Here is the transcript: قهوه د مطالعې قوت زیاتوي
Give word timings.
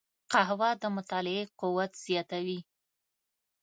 قهوه 0.31 0.69
د 0.81 0.83
مطالعې 0.97 1.43
قوت 1.59 1.91
زیاتوي 2.05 2.59